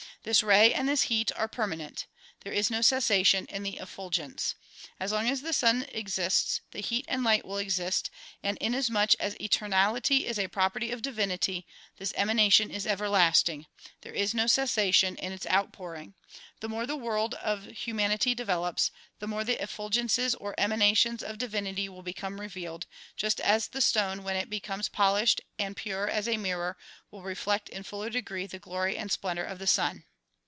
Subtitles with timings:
[0.23, 2.05] This ray and this heat are permanent.
[2.41, 4.53] There is no cessation in the effulgence.
[4.99, 8.11] As long as the sun exists the heat and light will exist,
[8.43, 11.65] and inasmuch as etemality is a property of divinity,
[11.97, 13.65] this emanation is everlasting.
[14.01, 16.13] There is no cessation in its outpouring.
[16.59, 21.89] The more the world of humanity develops, the more the effulgences or emanations of divinity
[21.89, 22.85] will become revealed,
[23.17, 26.77] just as the stone when it becomes polished and pure as a mirror
[27.09, 30.03] will reflect in fuller degree the glory and splendor of the sun.